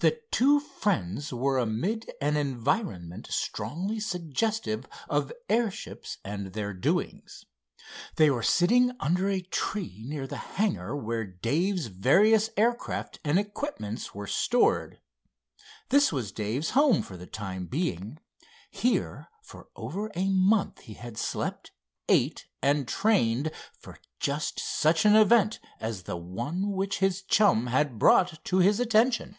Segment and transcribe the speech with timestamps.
[0.00, 7.44] The two friends were amid an environment strongly suggestive of airships and their doings.
[8.16, 14.12] They were sitting under a tree near the hangar where Dave's various aircraft and equipments
[14.12, 14.98] were stored.
[15.90, 18.18] This was Dave's home, for the time being.
[18.72, 21.70] Here, for over a month he had slept,
[22.08, 27.96] ate and trained for just such an event as the one which his chum had
[28.00, 29.36] brought to his attention.